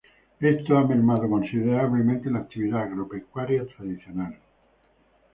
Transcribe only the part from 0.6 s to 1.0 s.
ha